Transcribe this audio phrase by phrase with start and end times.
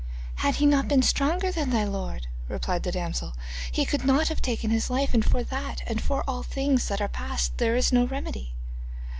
[0.37, 3.35] 'Had he not been stronger than thy lord,' replied the damsel,
[3.71, 6.99] 'he could not have taken his life, and for that, and for all things that
[7.01, 8.55] are past, there is no remedy.